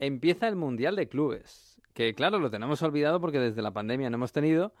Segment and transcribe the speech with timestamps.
[0.00, 4.16] empieza el Mundial de Clubes, que claro, lo tenemos olvidado porque desde la pandemia no
[4.16, 4.72] hemos tenido.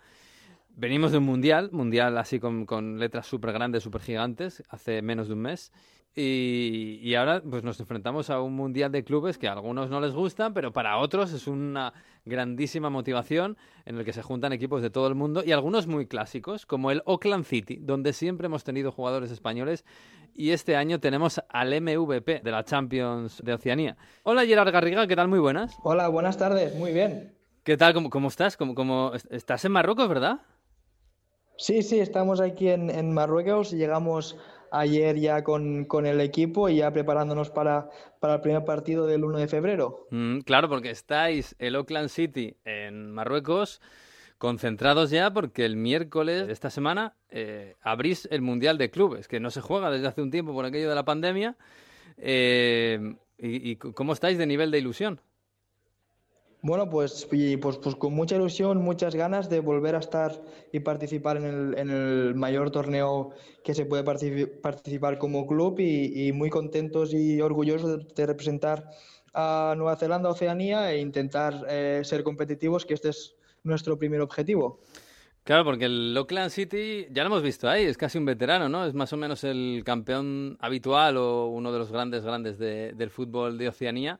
[0.76, 5.26] Venimos de un Mundial, Mundial así con, con letras súper grandes, súper gigantes, hace menos
[5.28, 5.72] de un mes.
[6.20, 10.00] Y, y, ahora pues nos enfrentamos a un mundial de clubes que a algunos no
[10.00, 11.92] les gustan, pero para otros es una
[12.24, 13.56] grandísima motivación
[13.86, 16.90] en el que se juntan equipos de todo el mundo y algunos muy clásicos, como
[16.90, 19.84] el Auckland City, donde siempre hemos tenido jugadores españoles
[20.34, 23.96] y este año tenemos al MVP de la Champions de Oceanía.
[24.24, 25.28] Hola Gerard Garriga, ¿qué tal?
[25.28, 25.78] Muy buenas.
[25.84, 27.32] Hola, buenas tardes, muy bien.
[27.62, 27.94] ¿Qué tal?
[27.94, 28.56] ¿Cómo, cómo estás?
[28.56, 29.12] ¿Cómo, cómo...
[29.30, 30.40] ¿Estás en Marruecos, verdad?
[31.58, 34.36] Sí, sí, estamos aquí en, en Marruecos y llegamos
[34.72, 37.88] ayer ya con, con, el equipo y ya preparándonos para,
[38.20, 40.06] para, el primer partido del 1 de febrero.
[40.10, 43.80] Mm, claro, porque estáis el Auckland City en Marruecos
[44.38, 49.40] concentrados ya porque el miércoles de esta semana eh, abrís el Mundial de Clubes, que
[49.40, 51.56] no se juega desde hace un tiempo por aquello de la pandemia.
[52.16, 55.20] Eh, y, ¿Y cómo estáis de nivel de ilusión?
[56.60, 60.32] Bueno, pues, pues, pues con mucha ilusión, muchas ganas de volver a estar
[60.72, 63.30] y participar en el, en el mayor torneo
[63.62, 68.90] que se puede participar como club y, muy contentos y orgullosos de representar
[69.34, 74.80] a Nueva Zelanda, Oceanía e intentar eh, ser competitivos, que este es nuestro primer objetivo.
[75.44, 78.84] Claro, porque el Auckland City ya lo hemos visto ahí, es casi un veterano, ¿no?
[78.84, 83.10] Es más o menos el campeón habitual o uno de los grandes, grandes de, del
[83.10, 84.18] fútbol de Oceanía.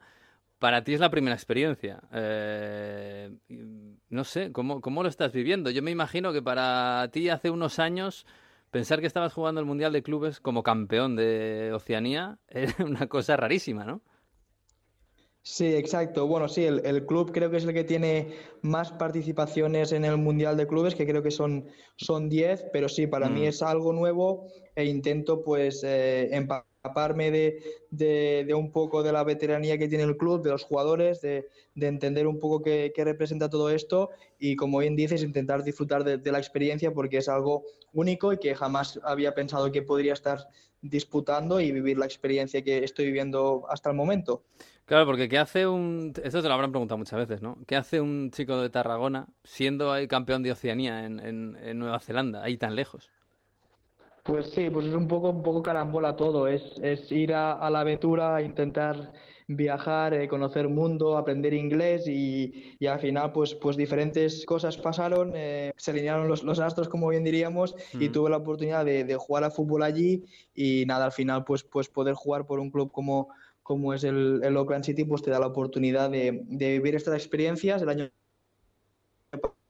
[0.59, 2.01] Para ti es la primera experiencia.
[2.13, 3.31] Eh,
[4.09, 5.71] no sé, ¿cómo, ¿cómo lo estás viviendo?
[5.71, 8.27] Yo me imagino que para ti hace unos años
[8.71, 13.37] pensar que estabas jugando el Mundial de Clubes como campeón de Oceanía era una cosa
[13.37, 14.03] rarísima, ¿no?
[15.43, 16.27] Sí, exacto.
[16.27, 20.19] Bueno, sí, el, el, club creo que es el que tiene más participaciones en el
[20.19, 23.35] Mundial de Clubes, que creo que son, son 10, pero sí, para mm.
[23.35, 29.13] mí es algo nuevo e intento pues eh, empaparme de, de, de, un poco de
[29.13, 32.93] la veteranía que tiene el club, de los jugadores, de, de entender un poco qué,
[32.95, 37.19] qué, representa todo esto y, como bien dices, intentar disfrutar de, de la experiencia porque
[37.19, 40.47] es algo único y que jamás había pensado que podría estar
[40.83, 44.45] disputando y vivir la experiencia que estoy viviendo hasta el momento.
[44.89, 46.15] Claro, porque ¿qué hace un...
[46.25, 47.59] Esto te lo habrán preguntado muchas veces, ¿no?
[47.67, 52.01] ¿Qué hace un chico de Tarragona siendo ahí campeón de Oceanía en, en, en, Nueva
[52.01, 53.11] Zelanda, ahí tan lejos?
[54.23, 56.49] Pues sí, pues es un poco, un poco carambola todo.
[56.49, 59.13] Es, es ir a, a la aventura, intentar
[59.47, 65.33] viajar, eh, conocer mundo, aprender inglés y, y, al final pues, pues diferentes cosas pasaron,
[65.35, 68.03] eh, se alinearon los, los, astros como bien diríamos mm.
[68.03, 70.23] y tuve la oportunidad de, de, jugar a fútbol allí
[70.55, 73.31] y nada, al final pues, pues poder jugar por un club como,
[73.69, 77.17] como es el, el Auckland City, pues te da la oportunidad de, de vivir estas
[77.17, 77.83] experiencias.
[77.83, 78.11] El año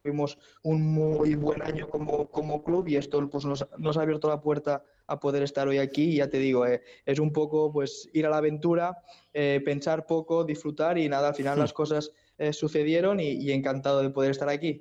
[0.04, 4.28] tuvimos un muy buen año como, como club y esto pues, nos, nos, ha abierto
[4.28, 7.72] la puerta a poder estar hoy aquí y ya te digo, eh, es un poco
[7.72, 8.98] pues ir a la aventura,
[9.34, 11.60] eh, pensar poco, disfrutar y nada, al final sí.
[11.60, 14.80] las cosas eh, sucedieron y, y, encantado de poder estar aquí.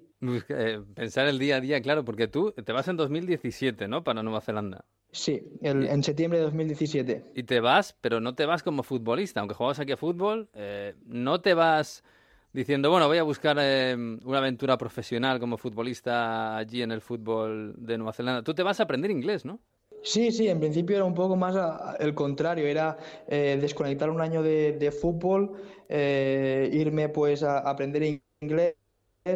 [0.94, 4.04] pensar el día a día, claro, porque tú te vas en 2017, ¿no?
[4.04, 4.86] Para Nueva Zelanda.
[5.12, 7.24] Sí, el, en septiembre de 2017.
[7.34, 10.96] Y te vas, pero no te vas como futbolista, aunque juegas aquí a fútbol, eh,
[11.06, 12.04] no te vas
[12.52, 17.76] diciendo, bueno, voy a buscar eh, una aventura profesional como futbolista allí en el fútbol
[17.78, 18.44] de Nueva Zelanda.
[18.44, 19.62] Tú te vas a aprender inglés, ¿no?
[20.04, 22.98] Sí, sí, en principio era un poco más a, el contrario, era
[23.28, 25.54] eh, desconectar un año de, de fútbol,
[25.90, 28.76] eh, irme pues a, a aprender inglés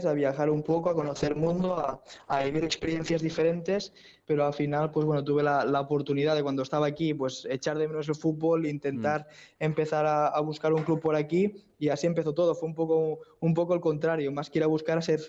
[0.05, 3.93] a viajar un poco, a conocer el mundo, a, a, vivir experiencias diferentes,
[4.25, 7.77] pero al final, pues bueno, tuve la, la, oportunidad de cuando estaba aquí, pues echar
[7.77, 9.63] de menos el fútbol, intentar mm.
[9.63, 12.55] empezar a, a, buscar un club por aquí y así empezó todo.
[12.55, 15.19] Fue un poco, un poco el contrario, más que ir a buscar a, ser,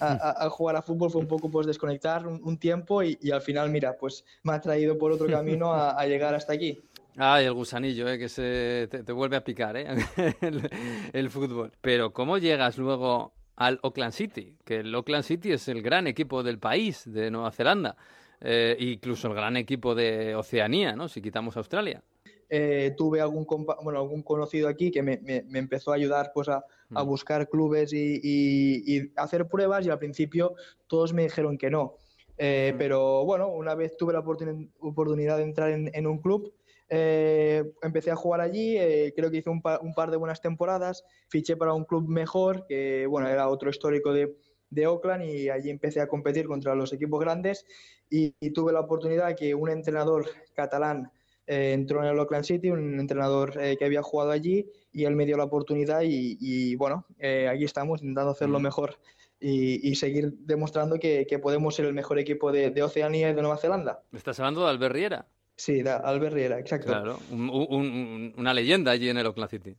[0.00, 3.40] a, jugar a fútbol, fue un poco pues desconectar un, un tiempo y, y, al
[3.40, 6.78] final, mira, pues me ha traído por otro camino a, llegar hasta aquí.
[7.16, 8.18] Ay, el gusanillo, ¿eh?
[8.18, 9.86] que se te, te vuelve a picar ¿eh?
[10.40, 10.70] el,
[11.12, 11.72] el fútbol.
[11.80, 16.42] Pero ¿cómo llegas luego al Auckland City, que el Auckland City es el gran equipo
[16.42, 17.96] del país, de Nueva Zelanda,
[18.40, 21.08] eh, incluso el gran equipo de Oceanía, ¿no?
[21.08, 22.02] si quitamos Australia.
[22.50, 26.48] Eh, tuve algún, bueno, algún conocido aquí que me, me, me empezó a ayudar pues,
[26.48, 26.64] a,
[26.94, 27.06] a mm.
[27.06, 30.54] buscar clubes y, y, y, hacer pruebas y al principio
[30.86, 31.96] todos me dijeron que no.
[32.36, 32.78] Eh, mm.
[32.78, 36.52] Pero bueno, una vez tuve la oportun oportunidad de entrar en, en un club,
[36.88, 40.40] eh, empecé a jugar allí, eh, creo que hice un, pa un, par de buenas
[40.40, 44.36] temporadas, fiché para un club mejor, que bueno, era otro histórico de,
[44.70, 47.66] de Oakland y allí empecé a competir contra los equipos grandes
[48.10, 51.10] y, y tuve la oportunidad que un entrenador catalán
[51.46, 55.14] eh, entró en el Oakland City, un entrenador eh, que había jugado allí y él
[55.14, 58.62] me dio la oportunidad y, y bueno, eh, aquí estamos intentando hacerlo mm.
[58.62, 58.98] mejor
[59.40, 63.34] y, y, seguir demostrando que, que, podemos ser el mejor equipo de, de Oceanía y
[63.34, 64.02] de Nueva Zelanda.
[64.12, 65.26] ¿Estás hablando de Albert Riera?
[65.56, 66.88] Sí, de Albert Riera, exacto.
[66.88, 69.76] Claro, un, un, una leyenda allí en el Oakland City.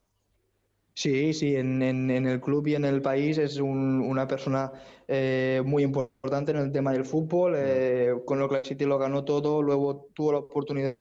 [0.94, 4.72] Sí, sí, en, en, el club y en el país es una persona
[5.10, 7.54] eh, muy importante en el tema del fútbol.
[7.58, 10.96] Eh, con que City lo ganó todo, luego tuvo la oportunidad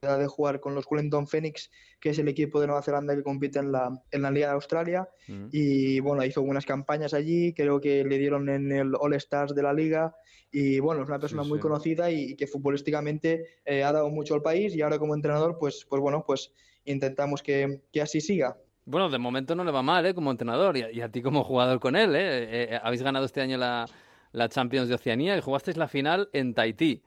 [0.00, 1.70] de jugar con los Wellington Phoenix,
[2.00, 4.54] que es el equipo de Nueva Zelanda que compite en la, en la Liga de
[4.54, 5.06] Australia.
[5.28, 5.48] Mm.
[5.52, 9.62] Y bueno, hizo algunas campañas allí, creo que le dieron en el All Stars de
[9.62, 10.16] la liga.
[10.50, 14.42] Y bueno, es una persona muy conocida y, que futbolísticamente eh, ha dado mucho al
[14.42, 14.74] país.
[14.74, 16.52] Y ahora como entrenador, pues, pues bueno, pues
[16.86, 18.56] intentamos que, que así siga.
[18.86, 20.14] Bueno, de momento no le va mal, ¿eh?
[20.14, 22.44] Como entrenador y a, ti como jugador con él, ¿eh?
[22.44, 22.80] Eh, ¿eh?
[22.82, 23.84] Habéis ganado este año la,
[24.32, 27.02] la, Champions de Oceanía y jugasteis la final en Tahití.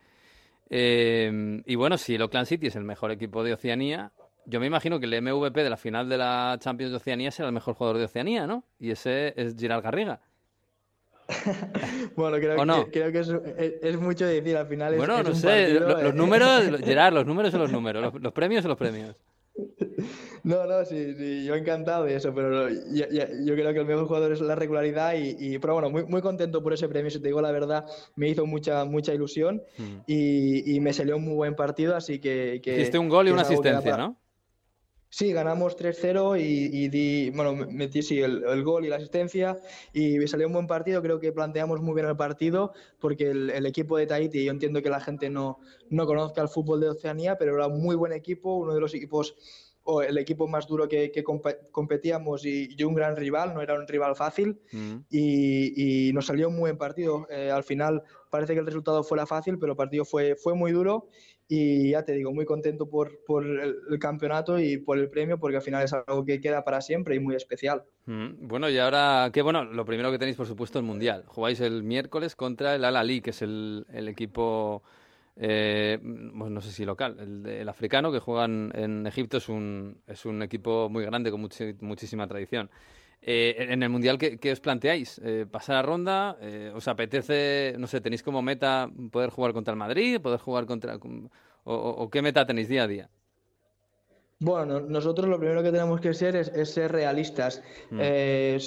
[0.76, 4.12] Eh, y bueno, si el Oakland City es el mejor equipo de Oceanía,
[4.48, 7.48] yo me imagino que el MVP de la final de la Champions de Oceanía será
[7.50, 8.64] el mejor jugador de Oceanía, ¿no?
[8.80, 10.20] Y ese es Gerard Garriga.
[12.16, 13.20] bueno, creo, que, creo que
[13.88, 17.62] es, mucho decir, al final es Bueno, no sé, los, números, Gerard, los números son
[17.62, 19.16] los números, los premios son los premios.
[20.44, 24.34] No, no, sí, sí, yo encantado de eso, pero yo, creo que el mejor jugador
[24.34, 27.42] es la regularidad y, pero bueno, muy, muy contento por ese premio, si te digo
[27.42, 27.86] la verdad,
[28.18, 30.00] me hizo mucha, mucha ilusión mm.
[30.06, 32.60] y, me salió un muy buen partido, así que...
[32.62, 34.18] que Hiciste un gol y una asistencia, ¿no?
[35.14, 39.60] Sí, ganamos 3-0 y, di, bueno, metí sí, el, gol y la asistencia
[39.94, 41.04] y me salió un buen partido.
[41.04, 44.90] Creo que planteamos muy bien el partido porque el, equipo de Tahiti, yo entiendo que
[44.90, 45.60] la gente no,
[45.92, 48.96] no conozca el fútbol de Oceanía, pero era un muy buen equipo, uno de los
[48.96, 49.36] equipos
[49.84, 51.12] o el equipo más duro que,
[51.72, 54.96] competíamos y, un gran rival, no era un rival fácil mm.
[55.10, 57.28] y, nos salió un buen partido.
[57.30, 60.72] Eh, al final parece que el resultado fuera fácil, pero el partido fue, fue muy
[60.72, 61.08] duro
[61.48, 65.58] y ya te digo, muy contento por, por el, campeonato y por el premio porque
[65.58, 67.84] al final es algo que queda para siempre y muy especial.
[68.06, 68.48] Mm.
[68.48, 71.26] Bueno, y ahora, qué bueno, lo primero que tenéis por supuesto el Mundial.
[71.28, 74.82] Jugáis el miércoles contra el Al-Ali, que es el, el equipo
[75.36, 80.26] eh, pues no sé si local, el, africano que juegan en Egipto es un, es
[80.26, 81.42] un equipo muy grande con
[81.82, 82.70] muchísima tradición.
[83.22, 85.20] Eh, en el Mundial, ¿qué, os planteáis?
[85.24, 86.38] Eh, ¿Pasar a ronda?
[86.76, 90.20] ¿Os apetece, no sé, tenéis como meta poder jugar contra el Madrid?
[90.22, 90.98] ¿Poder jugar contra...
[91.64, 93.10] o qué meta tenéis día a día?
[94.40, 97.64] Bueno, nosotros lo primero que tenemos que ser es, ser realistas.
[97.92, 98.00] Mm.
[98.02, 98.58] Eh,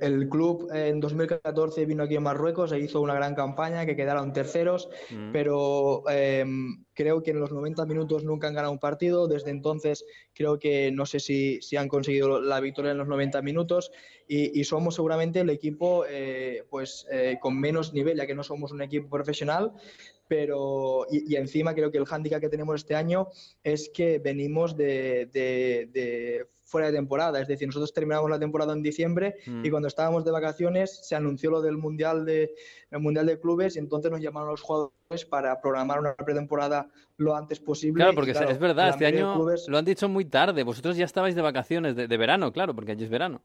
[0.00, 4.32] el, club en 2014 vino aquí a Marruecos e hizo una gran campaña que quedaron
[4.32, 5.32] terceros, mm.
[5.32, 9.28] pero em, creo que en los 90 minutos nunca han ganado un partido.
[9.28, 13.42] Desde entonces creo que no sé si, si han conseguido la victoria en los 90
[13.42, 13.90] minutos
[14.28, 18.72] y, somos seguramente el equipo eh, pues eh, con menos nivel, ya que no somos
[18.72, 19.72] un equipo profesional,
[20.28, 23.28] pero y, encima creo que el hándicap que tenemos este año
[23.62, 28.82] es que venimos de, de, fuera de temporada, es decir, nosotros terminamos la temporada en
[28.82, 29.70] diciembre y mm.
[29.70, 32.54] cuando estábamos de vacaciones se anunció lo del mundial de
[32.90, 36.88] el mundial de clubes y entonces nos llamaron los jugadores para programar una pretemporada
[37.18, 38.02] lo antes posible.
[38.02, 41.42] Claro, porque es verdad, este año lo han dicho muy tarde, vosotros ya estabais de
[41.42, 43.42] vacaciones de, de verano, claro, porque allí es verano.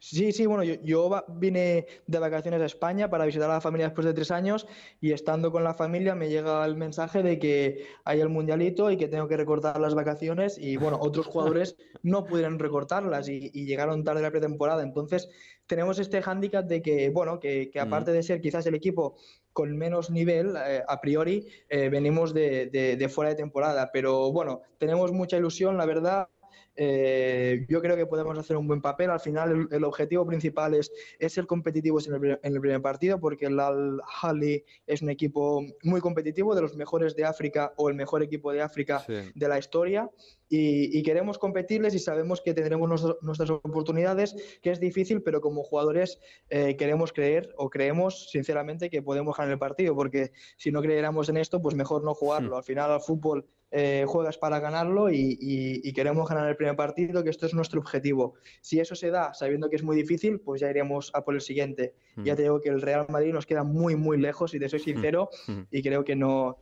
[0.00, 4.06] Sí, sí, bueno, yo, vine de vacaciones a España para visitar a la familia después
[4.06, 4.66] de tres años
[4.98, 8.96] y estando con la familia me llega el mensaje de que hay el mundialito y
[8.96, 14.02] que tengo que recortar las vacaciones y bueno, otros jugadores no pudieron recortarlas y, llegaron
[14.02, 14.82] tarde la pretemporada.
[14.82, 15.28] Entonces
[15.66, 19.16] tenemos este hándicap de que, bueno, que, aparte de ser quizás el equipo
[19.52, 23.90] con menos nivel, eh, a priori, eh, venimos de, de fuera de temporada.
[23.92, 26.28] Pero bueno, tenemos mucha ilusión, la verdad.
[26.76, 29.10] Eh, yo creo que podemos hacer un buen papel.
[29.10, 30.90] Al final, el, objetivo principal es,
[31.28, 36.62] ser competitivos en el, primer partido, porque el Al-Hali es un equipo muy competitivo, de
[36.62, 40.10] los mejores de África o el mejor equipo de África de la historia.
[40.52, 46.18] Y, queremos competirles y sabemos que tendremos nuestras oportunidades, que es difícil, pero como jugadores
[46.48, 51.28] eh, queremos creer o creemos sinceramente que podemos ganar el partido, porque si no creyéramos
[51.28, 52.56] en esto, pues mejor no jugarlo.
[52.56, 52.58] Hmm.
[52.58, 57.30] Al final, al fútbol eh, juegas para ganarlo y, queremos ganar el primer partido, que
[57.30, 58.34] esto es nuestro objetivo.
[58.60, 61.40] Si eso se da sabiendo que es muy difícil, pues ya iremos a por el
[61.40, 61.94] siguiente.
[62.24, 64.80] Ya te digo que el Real Madrid nos queda muy, muy lejos y te soy
[64.80, 65.28] sincero
[65.70, 66.58] y creo que no,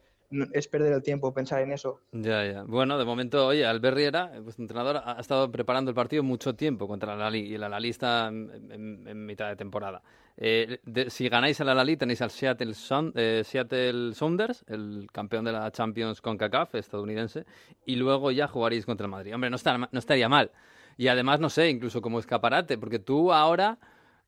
[0.52, 2.00] es perder el tiempo pensar en eso.
[2.12, 2.62] Ya, ya.
[2.64, 6.86] Bueno, de momento, oye, Albert Riera, vuestro entrenador, ha estado preparando el partido mucho tiempo
[6.86, 10.02] contra la Lali y el Alali está en, mitad de temporada.
[10.36, 12.74] Eh, si ganáis el Alali tenéis al Seattle,
[13.14, 17.44] eh, Seattle Sounders, el campeón de la Champions con CACAF estadounidense,
[17.84, 19.34] y luego ya jugaréis contra el Madrid.
[19.34, 20.50] Hombre, no, está, no estaría mal.
[20.96, 23.78] Y además, no sé, incluso como escaparate, porque tú ahora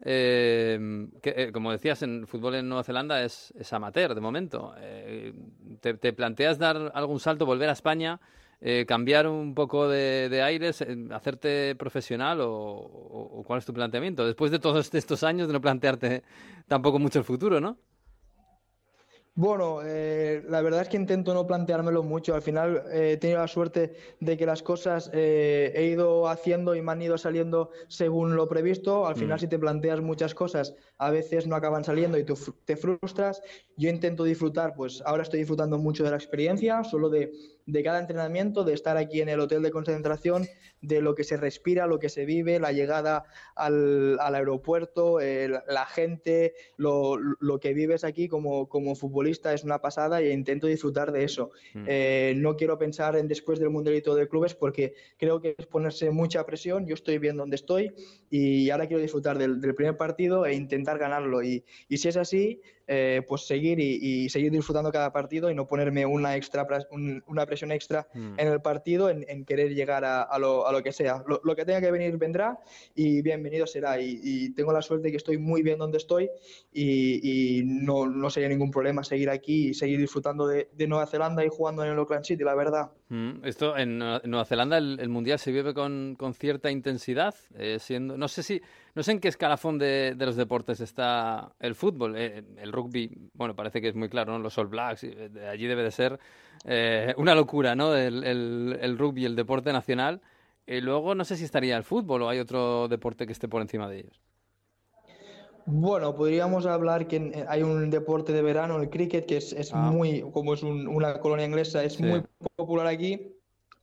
[0.03, 4.75] eh, que, eh, como decías, en fútbol en Nueva Zelanda es, amateur de momento.
[4.79, 5.33] Eh,
[5.81, 8.21] te, planteas dar algún salto, volver a España,
[8.61, 14.27] eh, cambiar un poco de, aires, hacerte profesional o, cuál es tu planteamiento?
[14.27, 16.23] Después de todos estos años de no plantearte
[16.67, 17.79] tampoco mucho el futuro, ¿no?
[19.35, 22.35] Bueno, eh, la verdad es que intento no planteármelo mucho.
[22.35, 26.75] Al final eh, he tenido la suerte de que las cosas eh, he ido haciendo
[26.75, 29.07] y me han ido saliendo según lo previsto.
[29.07, 29.41] Al final, mm.
[29.41, 33.41] si te planteas muchas cosas, a veces no acaban saliendo y tú te frustras.
[33.77, 37.33] Yo intento disfrutar, pues ahora estoy disfrutando mucho de la experiencia, solo de
[37.71, 40.47] de cada entrenamiento, de estar aquí en el hotel de concentración,
[40.81, 46.55] de lo que se respira, lo que se vive, la llegada al, aeropuerto, la gente,
[46.77, 47.19] lo,
[47.61, 51.51] que vives aquí como, como, futbolista es una pasada e intento disfrutar de eso.
[51.75, 51.85] Mm.
[51.87, 56.11] Eh, no quiero pensar en después del Mundialito de Clubes porque creo que es ponerse
[56.11, 57.93] mucha presión, yo estoy bien donde estoy
[58.31, 61.43] y ahora quiero disfrutar del, primer partido e intentar ganarlo.
[61.43, 62.61] Y, y si es así,
[62.93, 66.67] eh, pues seguir y, seguir disfrutando cada partido y no ponerme una, extra,
[67.29, 68.35] una presión extra mm.
[68.37, 71.23] en el partido en, querer llegar a, lo, a, lo, que sea.
[71.29, 72.59] Lo, que tenga que venir vendrá
[72.97, 74.01] y bienvenido será.
[74.01, 76.31] Y, tengo la suerte de que estoy muy bien donde estoy
[76.73, 81.49] y, no, no, sería ningún problema seguir aquí y seguir disfrutando de, Nueva Zelanda y
[81.49, 82.93] jugando en el Auckland City, la verdad.
[83.09, 88.17] Mm, esto en Nueva Zelanda el, Mundial se vive con, con cierta intensidad, eh, siendo,
[88.17, 88.63] no sé si
[88.95, 92.15] no sé en qué escalafón de, los deportes está el fútbol.
[92.17, 94.39] Eh, el rugby, bueno, parece que es muy claro, ¿no?
[94.39, 96.19] Los All Blacks, eh, allí debe de ser
[97.17, 97.97] una locura, ¿no?
[97.97, 100.21] El, rugby, el deporte nacional.
[100.67, 103.61] Y luego no sé si estaría el fútbol o hay otro deporte que esté por
[103.61, 104.21] encima de ellos.
[105.67, 109.91] Bueno, podríamos hablar que hay un deporte de verano, el cricket, que es, ah.
[109.91, 112.23] muy, como es una colonia inglesa, es muy
[112.57, 113.40] popular aquí,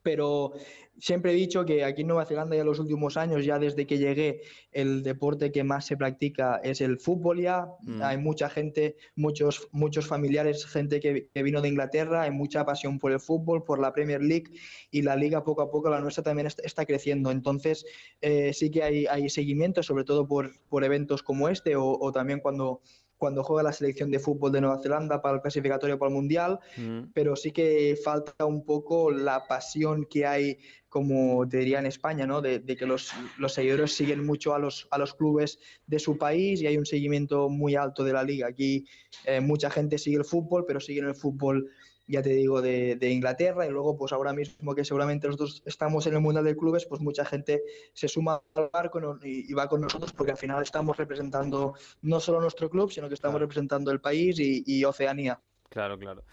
[0.08, 0.54] pero
[0.98, 3.86] siempre he dicho que aquí en Nueva Zelanda ya en los últimos años, ya desde
[3.86, 4.40] que llegué,
[4.72, 7.68] el deporte que más se practica es el fútbol ya.
[7.82, 8.02] Mm.
[8.02, 13.12] Hay mucha gente, muchos, muchos familiares, gente que, vino de Inglaterra, hay mucha pasión por
[13.12, 14.50] el fútbol, por la Premier League
[14.92, 17.30] y la liga poco a poco, la nuestra también está, creciendo.
[17.30, 17.86] Entonces
[18.22, 22.40] eh, sí que hay, hay seguimiento, sobre todo por, por eventos como este o también
[22.40, 22.80] cuando
[23.18, 26.60] cuando juega la selección de fútbol de Nueva Zelanda para el clasificatorio para el Mundial,
[26.78, 27.12] mm.
[27.14, 30.60] pero sí que falta un poco la pasión que hay,
[30.90, 32.42] como te diría en España, ¿no?
[32.42, 33.12] de, que los,
[33.48, 37.50] seguidores siguen mucho a los, a los clubes de su país y hay un seguimiento
[37.50, 38.48] muy alto de la liga.
[38.48, 38.86] Aquí
[39.26, 41.70] eh, mucha gente sigue el fútbol, pero sigue el fútbol
[42.08, 46.14] ya te digo, de, Inglaterra y luego pues ahora mismo que seguramente nosotros estamos en
[46.14, 47.62] el Mundial de Clubes, pues mucha gente
[47.94, 52.42] se suma al barco y, va con nosotros porque al final estamos representando no solo
[52.42, 55.42] nuestro club, sino que estamos representando el país y Oceanía.
[55.70, 56.24] Claro, claro.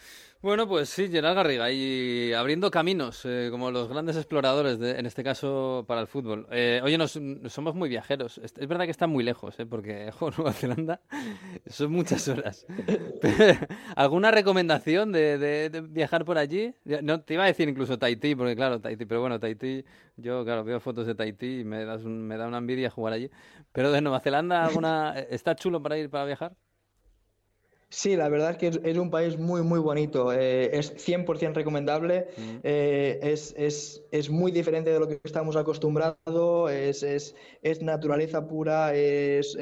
[0.41, 5.07] Bueno, pues sí, Gerard Garriga, y abriendo caminos, eh, como los grandes exploradores, de, en
[5.07, 6.47] este caso para el fútbol.
[6.51, 8.39] Eh, oye, nos, somos muy viajeros.
[8.39, 11.01] Es, verdad que está muy lejos, eh, porque Nueva Zelanda
[11.67, 12.67] son muchas horas.
[13.97, 16.75] ¿Alguna recomendación de, viajar por allí?
[17.03, 19.85] No, te iba a decir incluso Tahití, porque claro, Tahití, pero bueno, Tahití,
[20.17, 23.31] yo claro, veo fotos de Tahití y me, das me da una envidia jugar allí.
[23.73, 26.55] Pero de Nueva Zelanda, alguna ¿está chulo para ir para viajar?
[27.95, 30.33] Sí, la verdad es que es, un país muy, muy bonito.
[30.33, 32.27] Eh, es 100% recomendable.
[32.37, 32.57] Mm.
[32.65, 36.73] Eh, es, es, es, muy diferente de lo que estamos acostumbrados.
[36.73, 38.93] Es, es naturaleza pura.
[38.97, 39.57] Es,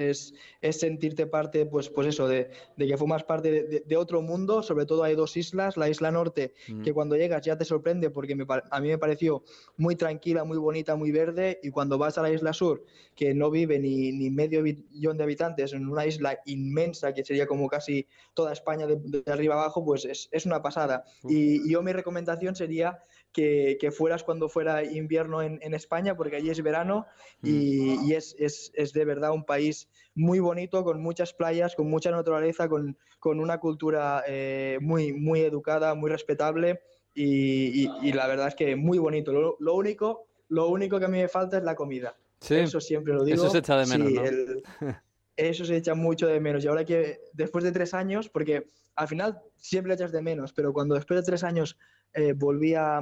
[0.70, 2.48] sentirte parte, pues, pues eso, de,
[2.78, 4.62] de que formas parte de, otro mundo.
[4.62, 5.76] Sobre todo hay dos islas.
[5.76, 6.82] La isla norte, mm.
[6.84, 8.34] que cuando llegas ya te sorprende porque
[8.70, 9.44] a mí me pareció
[9.76, 11.60] muy tranquila, muy bonita, muy verde.
[11.62, 12.82] Y cuando vas a la isla sur,
[13.14, 17.46] que no vive ni, ni medio millón de habitantes, en una isla inmensa que sería
[17.46, 21.04] como casi toda España de, arriba abajo, pues es, una pasada.
[21.24, 23.02] Y, yo mi recomendación sería
[23.32, 27.06] que, fueras cuando fuera invierno en, España, porque allí es verano
[27.42, 28.12] y, mm.
[28.12, 33.58] es, de verdad un país muy bonito, con muchas playas, con mucha naturaleza, con, una
[33.58, 36.80] cultura eh, muy, muy educada, muy respetable
[37.14, 39.32] y, la verdad es que muy bonito.
[39.58, 42.16] Lo, único, lo único que a mí me falta es la comida.
[42.48, 43.36] Eso siempre lo digo.
[43.36, 44.12] Eso se echa de menos,
[45.36, 46.64] eso se echa mucho de menos.
[46.64, 50.72] Y ahora que después de tres años, porque al final siempre echas de menos, pero
[50.72, 51.78] cuando después de tres años
[52.14, 53.00] eh, volví a,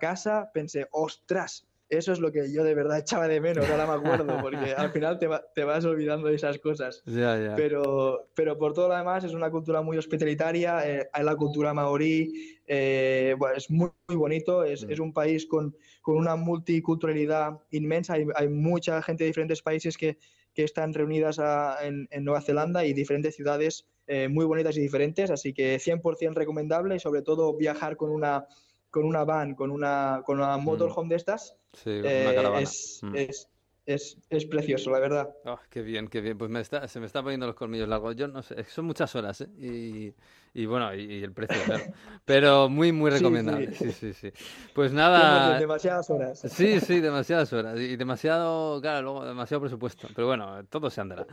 [0.00, 3.94] casa, pensé, ostras, eso es lo que yo de verdad echaba de menos, ahora me
[3.94, 7.02] acuerdo, porque al final te, vas olvidando de esas cosas.
[7.56, 11.72] Pero, pero por todo lo demás es una cultura muy hospitalitaria, eh, hay la cultura
[11.72, 14.90] maorí, eh, es muy, bonito, es, mm.
[14.90, 19.96] es, un país con, con una multiculturalidad inmensa, hay, hay mucha gente de diferentes países
[19.96, 20.18] que,
[20.58, 21.40] que están reunidas
[21.82, 26.96] en, Nueva Zelanda y diferentes ciudades eh, muy bonitas y diferentes, así que 100% recomendable
[26.96, 28.44] y sobre todo viajar con una,
[28.90, 30.64] con una van, con una, con una mm.
[30.64, 33.14] motorhome de estas, sí, una eh, es, mm.
[33.14, 33.48] es,
[33.86, 35.30] es, es precioso, la verdad.
[35.44, 36.36] Oh, qué bien, qué bien.
[36.36, 38.16] Pues me está, se me están poniendo los colmillos largos.
[38.16, 39.48] Yo no sé, son muchas horas, ¿eh?
[39.60, 40.14] Y,
[40.54, 41.84] y bueno, y, el precio, claro.
[42.24, 43.72] Pero muy, muy recomendable.
[43.74, 44.32] Sí, sí, sí.
[44.74, 45.58] Pues nada.
[45.58, 46.40] Demasiadas horas.
[46.40, 47.78] Sí, sí, demasiadas horas.
[47.78, 50.08] Y demasiado, claro, luego demasiado presupuesto.
[50.14, 51.26] Pero bueno, todo se andará.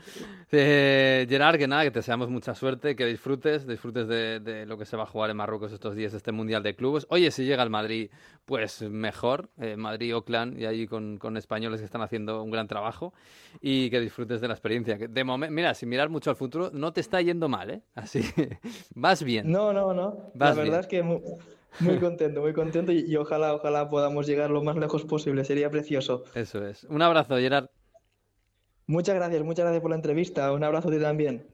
[0.52, 4.78] Eh, Gerard, que nada, que te deseamos mucha suerte, que disfrutes, disfrutes de, de, lo
[4.78, 7.06] que se va a jugar en Marruecos estos días, este Mundial de Clubes.
[7.10, 8.10] Oye, si llega al Madrid,
[8.46, 9.50] pues mejor.
[9.60, 13.14] Eh, Madrid, Oakland y ahí con, con españoles que están haciendo un gran trabajo.
[13.62, 14.98] Y que disfrutes de la experiencia.
[14.98, 17.82] De momento, mira, sin mirar mucho al futuro, no te está yendo mal, ¿eh?
[17.96, 18.22] Así,
[19.06, 19.52] vas bien.
[19.52, 20.32] No, no, no.
[20.34, 21.22] la verdad es que muy,
[21.80, 25.46] muy contento, muy contento y, y, ojalá, ojalá podamos llegar lo más lejos posible.
[25.46, 26.24] Sería precioso.
[26.34, 26.84] Eso es.
[26.86, 27.68] Un abrazo, Gerard.
[28.88, 30.52] Muchas gracias, muchas gracias por la entrevista.
[30.52, 31.44] Un abrazo a ti también.